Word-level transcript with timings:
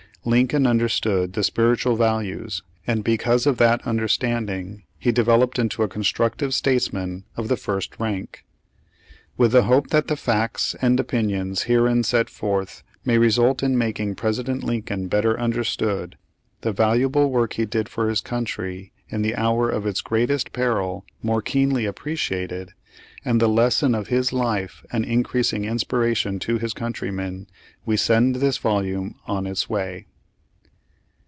Lincoln 0.23 0.67
understood 0.67 1.33
the 1.33 1.43
spiritual 1.43 1.95
values, 1.95 2.61
and 2.85 3.03
because 3.03 3.47
of 3.47 3.57
that 3.57 3.81
understanding 3.87 4.83
he 4.99 5.11
developed 5.11 5.57
into 5.57 5.81
a 5.81 5.87
construc 5.89 6.35
tive 6.35 6.53
statesman 6.53 7.23
of 7.35 7.47
the 7.47 7.57
first 7.57 7.99
rank. 7.99 8.45
With 9.35 9.51
the 9.51 9.63
hope 9.63 9.87
that 9.87 10.09
the 10.09 10.15
facts 10.15 10.75
and 10.79 10.99
opinions 10.99 11.63
herein 11.63 12.03
set 12.03 12.29
forth 12.29 12.83
may 13.03 13.17
result 13.17 13.63
in 13.63 13.75
making 13.79 14.13
President 14.13 14.63
Lincoln 14.63 15.07
better 15.07 15.39
understood, 15.39 16.17
the 16.61 16.71
valuable 16.71 17.31
work 17.31 17.53
he 17.53 17.65
did 17.65 17.89
for 17.89 18.07
his 18.07 18.21
country 18.21 18.91
in 19.09 19.23
the 19.23 19.35
hour 19.35 19.71
of 19.71 19.87
its 19.87 20.01
greatest 20.01 20.53
peril 20.53 21.03
more 21.23 21.41
keenly 21.41 21.85
appreciated, 21.85 22.73
and 23.25 23.41
the 23.41 23.49
lesson 23.49 23.95
of 23.95 24.09
his 24.09 24.31
life 24.31 24.85
an 24.91 25.03
increasing 25.03 25.65
inspiration 25.65 26.37
to 26.37 26.59
his 26.59 26.73
countrymen, 26.73 27.47
we 27.87 27.97
send 27.97 28.35
this 28.35 28.59
volume 28.59 29.15
on 29.25 29.47
its 29.47 29.67
way. 29.67 30.05